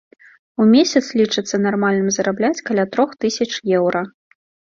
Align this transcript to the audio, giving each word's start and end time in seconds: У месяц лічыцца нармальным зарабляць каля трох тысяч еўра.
У 0.63 0.65
месяц 0.75 1.03
лічыцца 1.21 1.59
нармальным 1.65 2.09
зарабляць 2.15 2.63
каля 2.71 2.87
трох 2.97 3.15
тысяч 3.27 3.51
еўра. 3.83 4.01